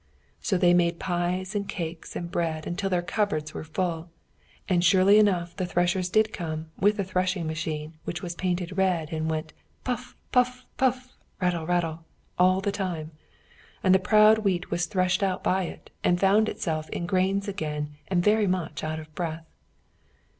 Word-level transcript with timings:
So 0.41 0.57
they 0.57 0.73
made 0.73 0.97
pies 0.99 1.53
and 1.53 1.69
cakes 1.69 2.15
and 2.15 2.31
bread 2.31 2.65
until 2.65 2.89
their 2.89 3.03
cupboards 3.03 3.53
were 3.53 3.63
full; 3.63 4.09
and 4.67 4.83
surely 4.83 5.19
enough 5.19 5.55
the 5.55 5.67
threshers 5.67 6.09
did 6.09 6.33
come 6.33 6.71
with 6.79 6.97
the 6.97 7.03
threshing 7.03 7.45
machine, 7.45 7.99
which 8.03 8.23
was 8.23 8.33
painted 8.33 8.79
red, 8.79 9.13
and 9.13 9.29
went 9.29 9.53
"Puff! 9.83 10.15
puff! 10.31 10.65
puff! 10.77 11.13
rattle! 11.39 11.67
rattle!" 11.67 12.03
all 12.39 12.61
the 12.61 12.71
time. 12.71 13.11
And 13.83 13.93
the 13.93 13.99
proud 13.99 14.39
wheat 14.39 14.71
was 14.71 14.87
threshed 14.87 15.21
out 15.21 15.43
by 15.43 15.65
it, 15.65 15.91
and 16.03 16.19
found 16.19 16.49
itself 16.49 16.89
in 16.89 17.05
grains 17.05 17.47
again 17.47 17.95
and 18.07 18.23
very 18.23 18.47
much 18.47 18.83
out 18.83 18.97
of 18.99 19.13
breath. 19.13 19.45